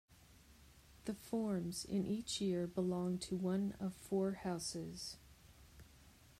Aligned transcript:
The 1.05 1.13
forms 1.13 1.85
in 1.85 2.07
each 2.07 2.41
year 2.41 2.65
belong 2.65 3.19
to 3.19 3.35
one 3.37 3.73
of 3.79 3.93
four 3.93 4.31
houses. 4.31 5.17